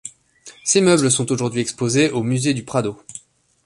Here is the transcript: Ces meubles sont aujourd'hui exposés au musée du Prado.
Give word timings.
Ces 0.63 0.81
meubles 0.81 1.11
sont 1.11 1.31
aujourd'hui 1.31 1.61
exposés 1.61 2.09
au 2.09 2.23
musée 2.23 2.55
du 2.55 2.63
Prado. 2.65 2.99